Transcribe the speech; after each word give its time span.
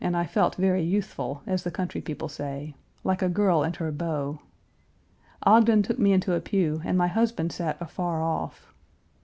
Page 0.01 0.09
334 0.13 0.77
youthful, 0.77 1.41
as 1.45 1.63
the 1.63 1.69
country 1.69 2.01
people 2.01 2.27
say; 2.27 2.73
like 3.03 3.21
a 3.21 3.29
girl 3.29 3.61
and 3.61 3.75
her 3.75 3.91
beau. 3.91 4.41
Ogden 5.43 5.83
took 5.83 5.99
me 5.99 6.11
into 6.11 6.33
a 6.33 6.41
pew 6.41 6.81
and 6.83 6.97
my 6.97 7.05
husband 7.05 7.51
sat 7.51 7.79
afar 7.79 8.23
off. 8.23 8.73